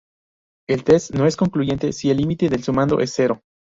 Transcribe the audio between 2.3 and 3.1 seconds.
del sumando